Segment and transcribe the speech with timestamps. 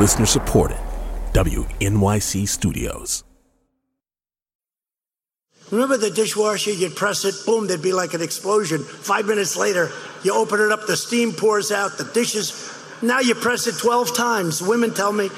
[0.00, 0.78] Listener supported.
[1.34, 3.22] WNYC Studios.
[5.70, 6.72] Remember the dishwasher?
[6.72, 8.82] You'd press it, boom, there'd be like an explosion.
[8.82, 9.90] Five minutes later,
[10.24, 12.74] you open it up, the steam pours out, the dishes.
[13.02, 14.62] Now you press it 12 times.
[14.62, 15.28] Women tell me,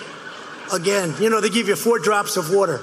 [0.72, 2.80] again, you know, they give you four drops of water.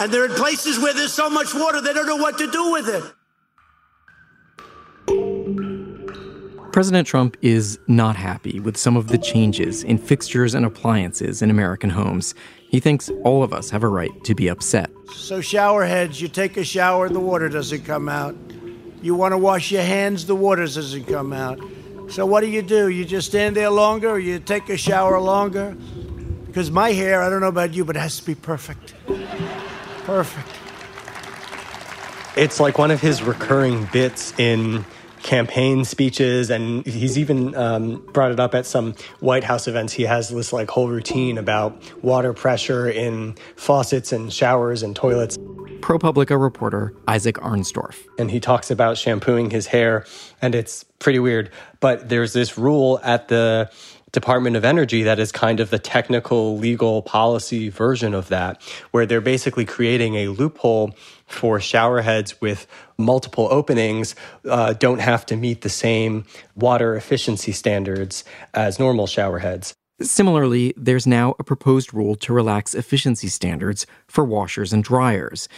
[0.00, 2.72] And they're in places where there's so much water, they don't know what to do
[2.72, 3.04] with it.
[6.72, 11.50] President Trump is not happy with some of the changes in fixtures and appliances in
[11.50, 12.32] American homes.
[12.68, 14.88] He thinks all of us have a right to be upset.
[15.12, 18.36] So, shower heads, you take a shower, the water doesn't come out.
[19.02, 21.58] You want to wash your hands, the water doesn't come out.
[22.08, 22.88] So, what do you do?
[22.88, 25.76] You just stand there longer or you take a shower longer?
[26.46, 28.94] Because my hair, I don't know about you, but it has to be perfect.
[30.04, 30.48] Perfect.
[32.36, 34.84] It's like one of his recurring bits in
[35.22, 39.92] campaign speeches, and he's even um, brought it up at some White House events.
[39.92, 45.36] He has this like whole routine about water pressure in faucets and showers and toilets.
[45.80, 47.96] ProPublica reporter Isaac Arnsdorf.
[48.18, 50.04] And he talks about shampooing his hair,
[50.42, 51.50] and it's pretty weird.
[51.80, 53.70] But there's this rule at the
[54.12, 59.06] Department of Energy that is kind of the technical legal policy version of that, where
[59.06, 60.94] they're basically creating a loophole
[61.26, 62.66] for shower heads with
[62.98, 64.14] multiple openings
[64.48, 69.74] uh, don't have to meet the same water efficiency standards as normal shower heads.
[70.02, 75.48] Similarly, there's now a proposed rule to relax efficiency standards for washers and dryers.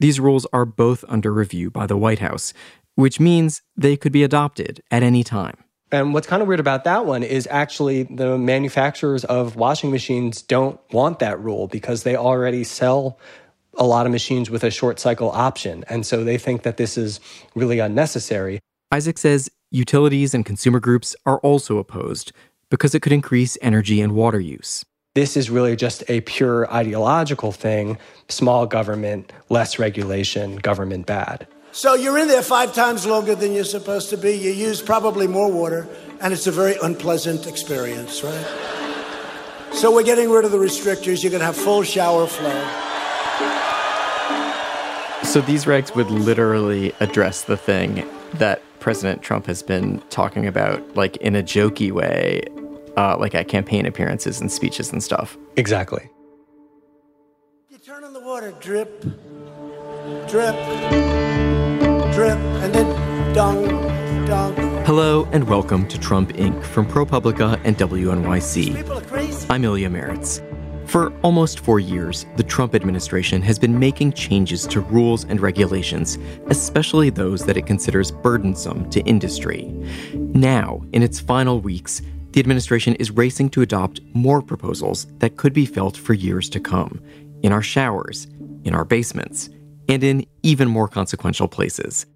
[0.00, 2.52] These rules are both under review by the White House,
[2.96, 5.61] which means they could be adopted at any time.
[5.92, 10.40] And what's kind of weird about that one is actually the manufacturers of washing machines
[10.40, 13.18] don't want that rule because they already sell
[13.74, 15.84] a lot of machines with a short cycle option.
[15.90, 17.20] And so they think that this is
[17.54, 18.58] really unnecessary.
[18.90, 22.32] Isaac says utilities and consumer groups are also opposed
[22.70, 24.84] because it could increase energy and water use.
[25.14, 31.46] This is really just a pure ideological thing small government, less regulation, government bad.
[31.74, 34.32] So you're in there five times longer than you're supposed to be.
[34.32, 35.88] You use probably more water,
[36.20, 38.46] and it's a very unpleasant experience, right?
[39.72, 41.22] So we're getting rid of the restrictors.
[41.22, 42.50] You're going to have full shower flow.
[45.22, 50.94] So these regs would literally address the thing that President Trump has been talking about,
[50.94, 52.42] like in a jokey way,
[52.98, 55.38] uh, like at campaign appearances and speeches and stuff.
[55.56, 56.10] Exactly.
[57.70, 59.00] You turn on the water, drip,
[60.28, 61.51] drip
[62.12, 63.66] drip, and then dong,
[64.26, 64.54] dong.
[64.84, 66.62] Hello and welcome to Trump Inc.
[66.62, 69.46] from ProPublica and WNYC.
[69.48, 70.46] I'm Ilya Marritz.
[70.86, 76.18] For almost four years, the Trump administration has been making changes to rules and regulations,
[76.48, 79.64] especially those that it considers burdensome to industry.
[80.12, 82.02] Now, in its final weeks,
[82.32, 86.60] the administration is racing to adopt more proposals that could be felt for years to
[86.60, 87.00] come
[87.42, 88.26] in our showers,
[88.64, 89.48] in our basements,
[89.88, 92.06] and in even more consequential places.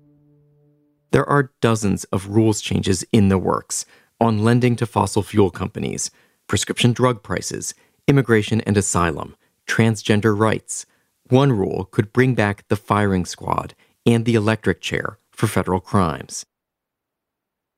[1.13, 3.87] There are dozens of rules changes in the works
[4.21, 6.11] on lending to fossil fuel companies,
[6.47, 7.75] prescription drug prices,
[8.09, 10.87] immigration and asylum, transgender rights.
[11.29, 16.47] One rule could bring back the firing squad and the electric chair for federal crimes.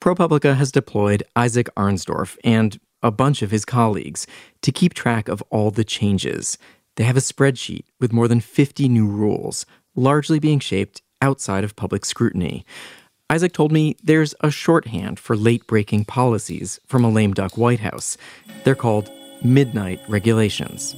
[0.01, 4.27] ProPublica has deployed Isaac Arnsdorf and a bunch of his colleagues
[4.63, 6.59] to keep track of all the changes.
[6.99, 9.65] They have a spreadsheet with more than 50 new rules,
[9.95, 12.67] largely being shaped outside of public scrutiny.
[13.31, 17.79] Isaac told me there's a shorthand for late breaking policies from a lame duck White
[17.79, 18.17] House.
[18.65, 19.13] They're called
[19.45, 20.97] midnight regulations.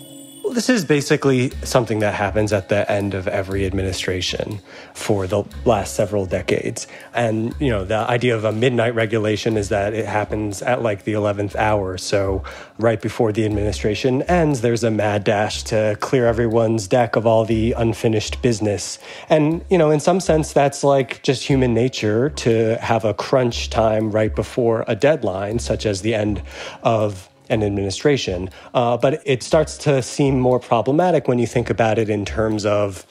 [0.50, 4.58] Well, this is basically something that happens at the end of every administration
[4.94, 6.88] for the last several decades.
[7.14, 11.04] And, you know, the idea of a midnight regulation is that it happens at like
[11.04, 11.96] the 11th hour.
[11.98, 12.42] So,
[12.78, 17.44] right before the administration ends, there's a mad dash to clear everyone's deck of all
[17.44, 18.98] the unfinished business.
[19.28, 23.70] And, you know, in some sense, that's like just human nature to have a crunch
[23.70, 26.42] time right before a deadline, such as the end
[26.82, 28.48] of and administration.
[28.72, 32.64] Uh, but it starts to seem more problematic when you think about it in terms
[32.64, 33.04] of,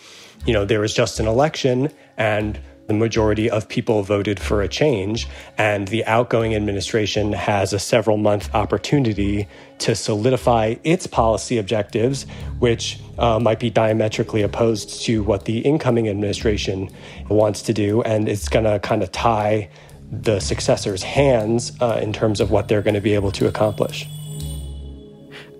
[0.45, 2.59] you know, there was just an election and
[2.89, 5.27] the majority of people voted for a change,
[5.59, 9.47] and the outgoing administration has a several month opportunity
[9.77, 12.25] to solidify its policy objectives,
[12.57, 16.89] which uh, might be diametrically opposed to what the incoming administration
[17.29, 18.01] wants to do.
[18.01, 19.69] And it's going to kind of tie
[20.11, 24.07] the successor's hands uh, in terms of what they're going to be able to accomplish.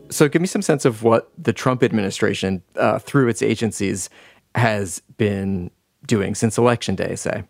[0.10, 4.10] So, give me some sense of what the Trump administration, uh, through its agencies,
[4.56, 5.72] has been
[6.06, 7.44] doing since election day, say.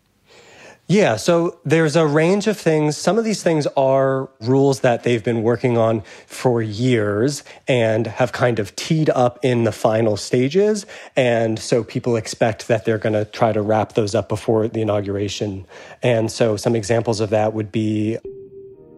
[0.91, 2.97] Yeah, so there's a range of things.
[2.97, 8.31] Some of these things are rules that they've been working on for years and have
[8.31, 10.87] kind of teed up in the final stages.
[11.15, 14.81] And so people expect that they're going to try to wrap those up before the
[14.81, 15.67] inauguration.
[16.01, 18.17] And so some examples of that would be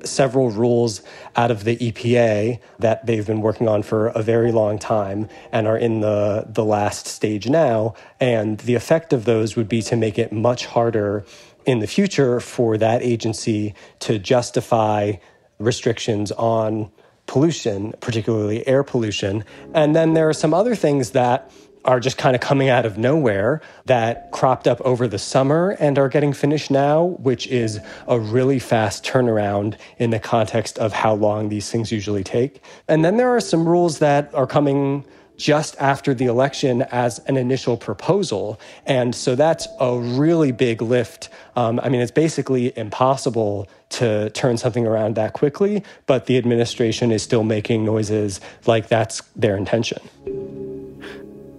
[0.06, 1.02] several rules
[1.36, 5.68] out of the EPA that they've been working on for a very long time and
[5.68, 7.94] are in the, the last stage now.
[8.20, 11.26] And the effect of those would be to make it much harder
[11.66, 15.14] in the future for that agency to justify
[15.60, 16.92] restrictions on
[17.28, 19.44] pollution, particularly air pollution.
[19.74, 21.52] And then there are some other things that
[21.86, 25.98] are just kind of coming out of nowhere that cropped up over the summer and
[25.98, 31.14] are getting finished now, which is a really fast turnaround in the context of how
[31.14, 32.62] long these things usually take.
[32.88, 35.06] And then there are some rules that are coming
[35.38, 38.60] just after the election as an initial proposal.
[38.86, 41.30] And so that's a really big lift.
[41.56, 47.12] Um, I mean, it's basically impossible to turn something around that quickly, but the administration
[47.12, 50.71] is still making noises like that's their intention.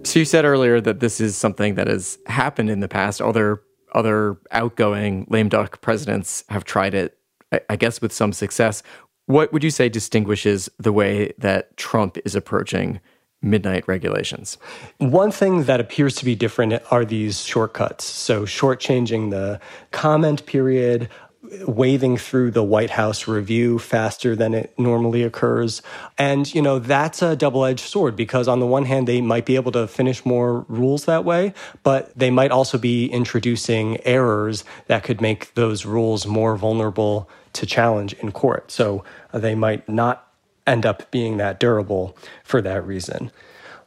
[0.03, 3.21] So you said earlier that this is something that has happened in the past.
[3.21, 3.61] Other
[3.93, 7.17] other outgoing lame duck presidents have tried it,
[7.69, 8.81] I guess, with some success.
[9.27, 12.99] What would you say distinguishes the way that Trump is approaching
[13.43, 14.57] midnight regulations.
[14.97, 18.05] One thing that appears to be different are these shortcuts.
[18.05, 19.59] So, shortchanging the
[19.91, 21.09] comment period,
[21.67, 25.81] waving through the White House review faster than it normally occurs.
[26.17, 29.45] And, you know, that's a double edged sword because, on the one hand, they might
[29.45, 31.53] be able to finish more rules that way,
[31.83, 37.65] but they might also be introducing errors that could make those rules more vulnerable to
[37.65, 38.71] challenge in court.
[38.71, 39.03] So,
[39.33, 40.27] uh, they might not
[40.65, 43.31] end up being that durable for that reason.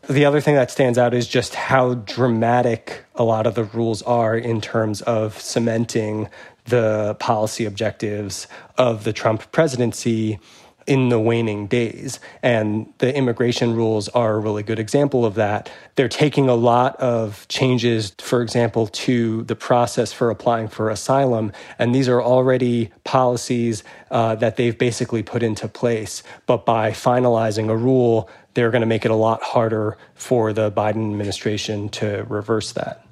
[0.08, 4.02] The other thing that stands out is just how dramatic a lot of the rules
[4.02, 6.28] are in terms of cementing
[6.66, 8.46] the policy objectives
[8.76, 10.38] of the Trump presidency
[10.86, 12.20] in the waning days.
[12.42, 15.70] And the immigration rules are a really good example of that.
[15.96, 21.52] They're taking a lot of changes, for example, to the process for applying for asylum.
[21.78, 26.22] And these are already policies uh, that they've basically put into place.
[26.46, 30.70] But by finalizing a rule, they're going to make it a lot harder for the
[30.70, 33.05] Biden administration to reverse that.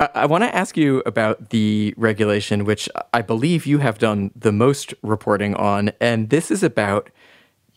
[0.00, 4.50] I, want to ask you about the regulation, which I believe you have done the
[4.52, 7.10] most reporting on, and this is about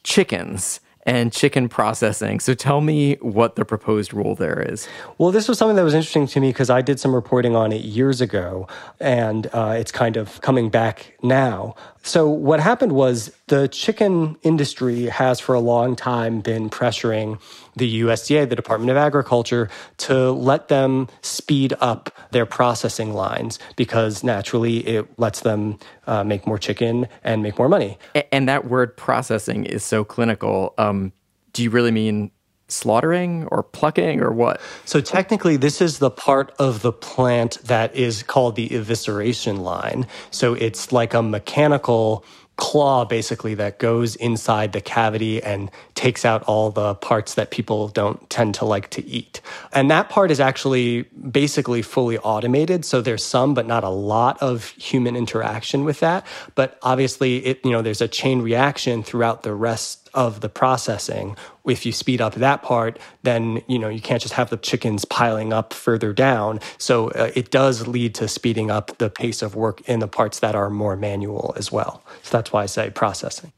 [0.04, 2.40] chickens and chicken processing.
[2.40, 4.88] So tell me what the proposed rule there is.
[5.18, 7.74] Well, this was something that was interesting to me because I did some reporting on
[7.74, 8.68] it years ago,
[9.02, 11.76] and uh, it's kind of coming back now.
[12.04, 17.40] So, what happened was the chicken industry has for a long time been pressuring
[17.76, 24.24] the USDA, the Department of Agriculture, to let them speed up their processing lines because
[24.24, 27.98] naturally it lets them uh, make more chicken and make more money.
[28.32, 30.74] And that word processing is so clinical.
[30.78, 31.14] Um,
[31.54, 32.32] do you really mean
[32.68, 34.60] slaughtering or plucking or what?
[34.86, 40.08] So technically, this is the part of the plant that is called the evisceration line.
[40.32, 46.44] So it's like a mechanical claw basically that goes inside the cavity and takes out
[46.44, 49.42] all the parts that people don't tend to like to eat.
[49.72, 52.86] And that part is actually basically fully automated.
[52.86, 56.26] So there's some, but not a lot of human interaction with that.
[56.56, 61.36] But obviously it, you know, there's a chain reaction throughout the rest of the processing.
[61.66, 65.06] If you speed up that part, then you know you can't just have the chickens
[65.06, 66.60] piling up further down.
[66.78, 70.40] So uh, it does lead to speeding up the pace of work in the parts
[70.40, 72.04] that are more manual as well.
[72.22, 73.54] So that's why I say processing.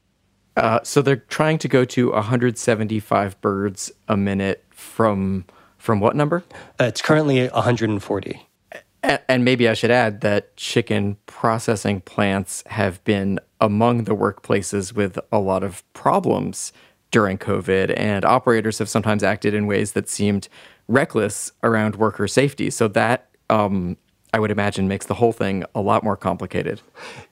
[0.56, 5.44] Uh, so they're trying to go to 175 birds a minute from
[5.78, 6.42] from what number?
[6.80, 8.46] Uh, it's currently 140.
[9.28, 15.16] And maybe I should add that chicken processing plants have been among the workplaces with
[15.30, 16.72] a lot of problems
[17.12, 20.48] during COVID, and operators have sometimes acted in ways that seemed
[20.88, 22.68] reckless around worker safety.
[22.68, 23.96] So that um,
[24.32, 26.80] I would imagine makes the whole thing a lot more complicated.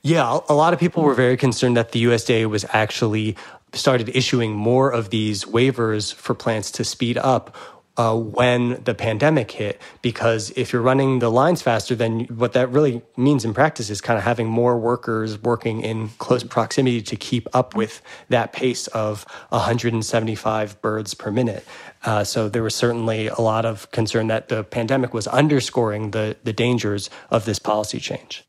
[0.02, 3.36] Yeah, a lot of people were very concerned that the USDA was actually
[3.72, 7.54] started issuing more of these waivers for plants to speed up
[7.96, 9.80] uh, when the pandemic hit.
[10.02, 14.00] Because if you're running the lines faster, then what that really means in practice is
[14.00, 18.86] kind of having more workers working in close proximity to keep up with that pace
[18.88, 21.64] of 175 birds per minute.
[22.04, 26.36] Uh, so there was certainly a lot of concern that the pandemic was underscoring the,
[26.44, 28.44] the dangers of this policy change.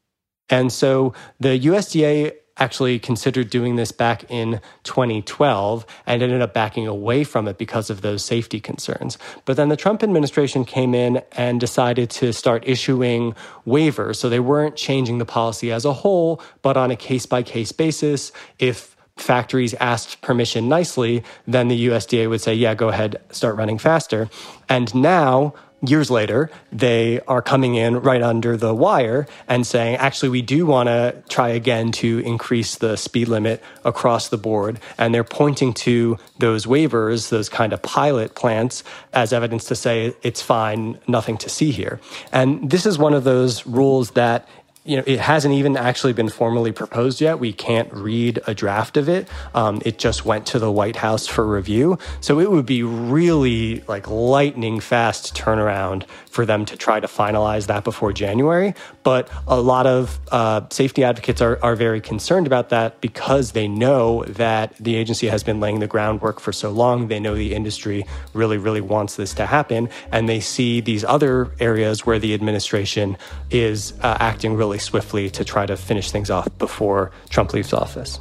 [0.50, 6.88] And so the USDA actually considered doing this back in 2012 and ended up backing
[6.88, 9.18] away from it because of those safety concerns.
[9.44, 13.36] But then the Trump administration came in and decided to start issuing
[13.68, 14.16] waivers.
[14.18, 17.72] So they weren't changing the policy as a whole, but on a case by case
[17.72, 18.32] basis.
[18.60, 23.78] If factories asked permission nicely, then the USDA would say, yeah, go ahead, start running
[23.78, 24.30] faster.
[24.68, 25.54] And now
[25.90, 30.66] years later, they are coming in right under the wire and saying, actually, we do
[30.66, 34.80] want to try again to increase the speed limit across the board.
[34.98, 40.14] And they're pointing to those waivers, those kind of pilot plants, as evidence to say
[40.24, 42.00] it's fine, nothing to see here.
[42.32, 44.48] And this is one of those rules that
[44.86, 47.40] you know, it hasn't even actually been formally proposed yet.
[47.40, 49.28] We can't read a draft of it.
[49.56, 51.98] Um, it just went to the White House for review.
[52.22, 57.68] So it would be really like lightning fast turnaround for them to try to finalize
[57.68, 58.76] that before January.
[59.04, 63.68] But a lot of uh, safety advocates are, are very concerned about that because they
[63.68, 67.08] know that the agency has been laying the groundwork for so long.
[67.08, 69.90] They know the industry really, really wants this to happen.
[70.12, 73.18] And they see these other areas where the administration
[73.50, 77.72] is uh, acting really really swiftly to try to finish things off before Trump leaves
[77.72, 78.20] office.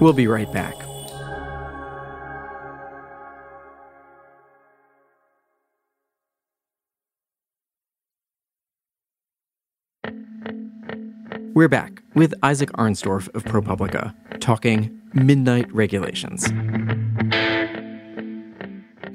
[0.00, 0.85] We'll be right back.
[11.56, 16.44] We're back with Isaac Arnsdorf of ProPublica talking midnight regulations.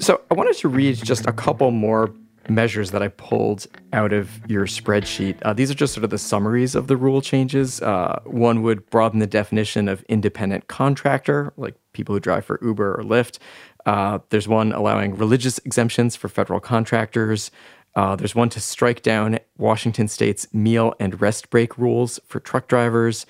[0.04, 2.12] So I wanted to read just a couple more
[2.50, 5.38] measures that I pulled out of your spreadsheet.
[5.44, 7.80] Uh, these are just sort of the summaries of the rule changes.
[7.80, 13.00] Uh, one would broaden the definition of independent contractor, like people who drive for Uber
[13.00, 13.38] or Lyft.
[13.86, 17.52] Uh, there's one allowing religious exemptions for federal contractors.
[17.96, 22.68] Uh, there's one to strike down Washington state's meal and rest break rules for truck
[22.68, 23.26] drivers.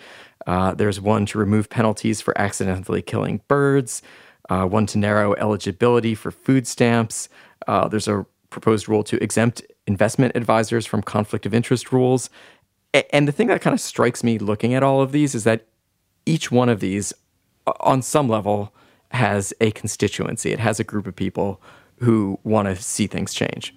[0.45, 4.01] Uh, there's one to remove penalties for accidentally killing birds
[4.51, 7.29] uh, one to narrow eligibility for food stamps.
[7.67, 12.29] Uh, there's a proposed rule to exempt investment advisors from conflict of interest rules.
[12.93, 15.45] A- and the thing that kind of strikes me looking at all of these is
[15.45, 15.67] that
[16.25, 17.13] each one of these,
[17.79, 18.73] on some level,
[19.11, 20.51] has a constituency.
[20.51, 21.61] It has a group of people
[21.99, 23.73] who want to see things change.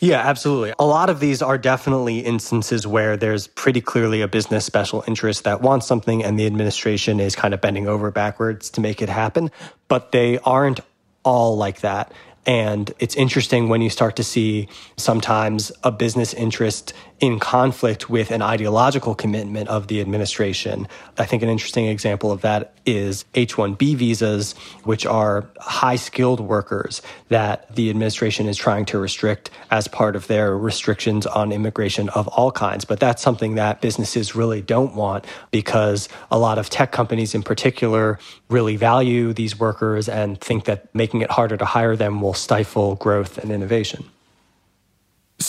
[0.00, 0.74] Yeah, absolutely.
[0.78, 5.44] A lot of these are definitely instances where there's pretty clearly a business special interest
[5.44, 9.08] that wants something and the administration is kind of bending over backwards to make it
[9.08, 9.50] happen.
[9.88, 10.80] But they aren't
[11.24, 12.12] all like that.
[12.46, 18.30] And it's interesting when you start to see sometimes a business interest in conflict with
[18.30, 20.88] an ideological commitment of the administration.
[21.18, 26.40] I think an interesting example of that is H 1B visas, which are high skilled
[26.40, 32.08] workers that the administration is trying to restrict as part of their restrictions on immigration
[32.10, 32.86] of all kinds.
[32.86, 37.42] But that's something that businesses really don't want because a lot of tech companies in
[37.42, 42.34] particular really value these workers and think that making it harder to hire them will
[42.34, 44.04] stifle growth and innovation.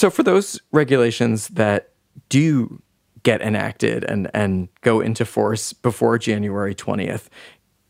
[0.02, 1.92] So, for those regulations that
[2.28, 2.82] do
[3.22, 7.28] get enacted and, and go into force before January 20th,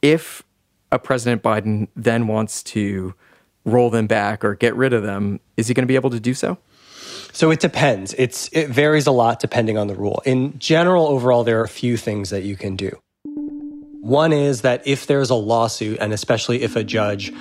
[0.01, 0.43] if
[0.91, 3.13] a President Biden then wants to
[3.63, 6.19] roll them back or get rid of them, is he going to be able to
[6.19, 6.57] do so?
[7.31, 8.13] So it depends.
[8.17, 10.21] It's it varies a lot depending on the rule.
[10.25, 12.99] In general, overall, there are a few things that you can do.
[14.01, 17.31] One is that if there's a lawsuit, and especially if a judge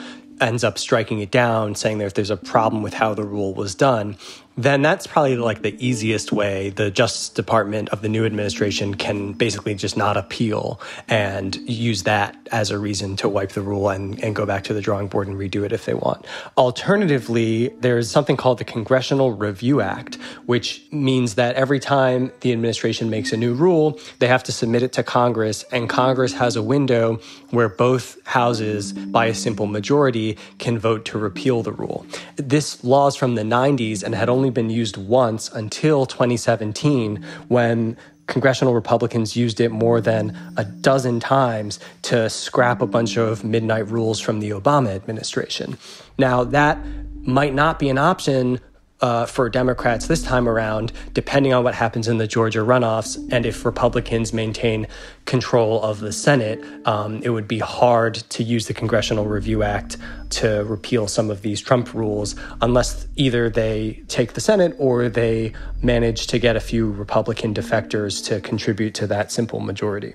[0.41, 3.55] ends up striking it down, saying that if there's a problem with how the rule
[3.55, 4.17] was done,
[4.63, 9.33] then that's probably like the easiest way the Justice Department of the new administration can
[9.33, 14.23] basically just not appeal and use that as a reason to wipe the rule and,
[14.23, 16.27] and go back to the drawing board and redo it if they want.
[16.57, 23.09] Alternatively, there's something called the Congressional Review Act, which means that every time the administration
[23.09, 26.63] makes a new rule, they have to submit it to Congress, and Congress has a
[26.63, 27.19] window
[27.51, 32.05] where both houses, by a simple majority, can vote to repeal the rule.
[32.37, 37.25] This law is from the 90s and had only only been used once until 2017
[37.49, 43.45] when congressional Republicans used it more than a dozen times to scrap a bunch of
[43.45, 45.77] midnight rules from the Obama administration.
[46.19, 46.79] Now, that
[47.23, 48.61] might not be an option
[49.01, 53.47] uh, for Democrats this time around, depending on what happens in the Georgia runoffs and
[53.47, 54.87] if Republicans maintain
[55.25, 59.97] control of the Senate, um, it would be hard to use the Congressional Review Act
[60.31, 65.53] to repeal some of these Trump rules unless either they take the Senate or they
[65.83, 70.15] manage to get a few Republican defectors to contribute to that simple majority.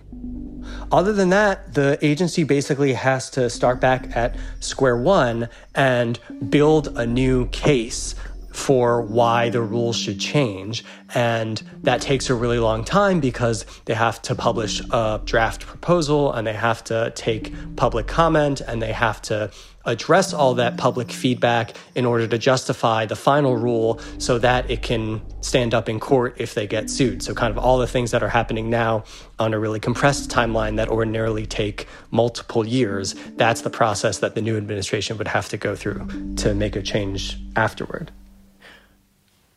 [0.92, 6.98] Other than that, the agency basically has to start back at square one and build
[6.98, 8.16] a new case
[8.56, 10.84] for why the rules should change.
[11.14, 16.32] And that takes a really long time because they have to publish a draft proposal
[16.32, 19.52] and they have to take public comment and they have to
[19.86, 24.82] address all that public feedback in order to justify the final rule so that it
[24.82, 27.22] can stand up in court if they get sued.
[27.22, 29.04] So, kind of all the things that are happening now
[29.38, 34.42] on a really compressed timeline that ordinarily take multiple years, that's the process that the
[34.42, 36.08] new administration would have to go through
[36.38, 38.12] to make a change afterward.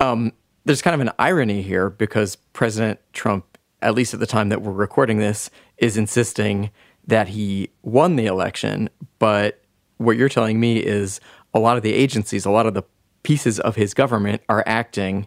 [0.00, 0.32] Um,
[0.64, 4.62] there's kind of an irony here because President Trump, at least at the time that
[4.62, 6.70] we're recording this, is insisting
[7.06, 9.62] that he won the election, but
[9.96, 11.20] what you're telling me is
[11.54, 12.84] a lot of the agencies, a lot of the
[13.22, 15.26] pieces of his government are acting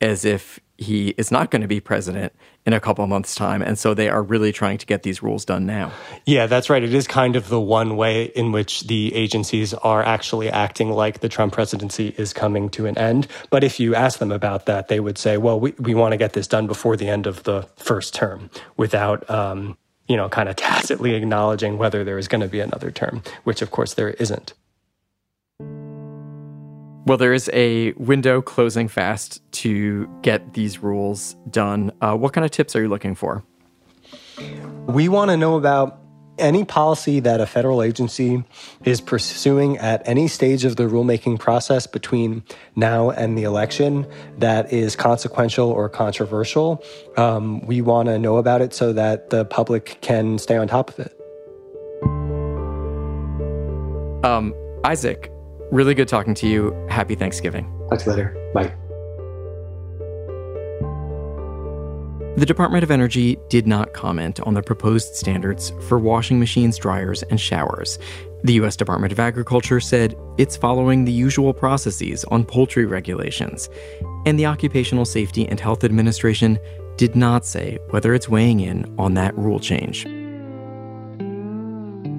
[0.00, 2.32] as if he is not going to be president
[2.64, 3.62] in a couple months' time.
[3.62, 5.92] And so they are really trying to get these rules done now.
[6.26, 6.82] Yeah, that's right.
[6.82, 11.20] It is kind of the one way in which the agencies are actually acting like
[11.20, 13.26] the Trump presidency is coming to an end.
[13.50, 16.18] But if you ask them about that, they would say, well, we, we want to
[16.18, 19.76] get this done before the end of the first term without um,
[20.08, 23.62] you know, kind of tacitly acknowledging whether there is going to be another term, which
[23.62, 24.54] of course there isn't.
[27.04, 31.90] Well, there is a window closing fast to get these rules done.
[32.00, 33.42] Uh, what kind of tips are you looking for?
[34.86, 35.98] We want to know about
[36.38, 38.44] any policy that a federal agency
[38.84, 42.44] is pursuing at any stage of the rulemaking process between
[42.76, 44.06] now and the election
[44.38, 46.82] that is consequential or controversial,
[47.16, 50.90] um, we want to know about it so that the public can stay on top
[50.90, 51.18] of it.
[54.24, 54.54] Um,
[54.84, 55.31] Isaac,
[55.72, 56.72] really good talking to you.
[56.88, 57.64] Happy Thanksgiving.
[57.88, 58.50] Talk to you later.
[58.54, 58.72] Bye.
[62.36, 67.22] The Department of Energy did not comment on the proposed standards for washing machines, dryers,
[67.24, 67.98] and showers.
[68.44, 68.74] The U.S.
[68.74, 73.68] Department of Agriculture said it's following the usual processes on poultry regulations.
[74.24, 76.58] And the Occupational Safety and Health Administration
[76.96, 80.04] did not say whether it's weighing in on that rule change.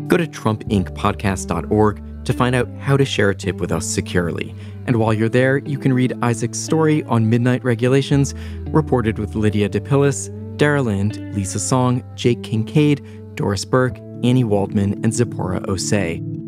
[0.07, 4.55] Go to trumpincpodcast.org to find out how to share a tip with us securely.
[4.85, 8.33] And while you're there, you can read Isaac's story on midnight regulations,
[8.67, 15.13] reported with Lydia DePillis, Dara Lind, Lisa Song, Jake Kincaid, Doris Burke, Annie Waldman, and
[15.13, 16.42] Zipporah Osei.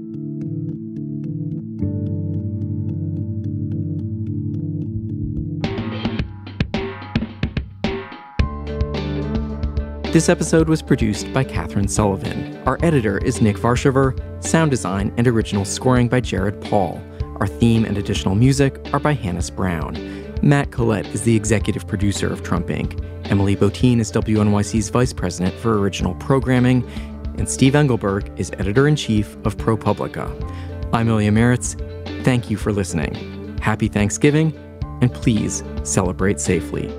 [10.15, 12.57] This episode was produced by Katherine Sullivan.
[12.65, 17.03] Our editor is Nick Varshover, sound design and original scoring by Jared Paul.
[17.41, 19.93] Our theme and additional music are by Hannis Brown.
[20.41, 22.97] Matt Collette is the executive producer of Trump Inc.
[23.29, 26.89] Emily Botein is WNYC's vice president for original programming.
[27.37, 30.29] And Steve Engelberg is editor in chief of ProPublica.
[30.93, 31.75] I'm Ilya Marritz.
[32.23, 33.57] Thank you for listening.
[33.57, 34.57] Happy Thanksgiving,
[35.01, 36.89] and please celebrate safely.